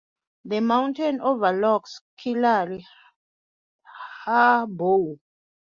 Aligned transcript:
The 0.43 0.61
mountain 0.61 1.21
overlooks 1.21 2.01
Killary 2.19 2.83
Harbour. 4.25 5.17